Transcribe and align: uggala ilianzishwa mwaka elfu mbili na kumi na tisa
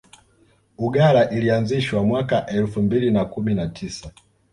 uggala 0.77 1.29
ilianzishwa 1.31 2.03
mwaka 2.03 2.45
elfu 2.45 2.81
mbili 2.81 3.11
na 3.11 3.25
kumi 3.25 3.55
na 3.55 3.67
tisa 3.67 4.11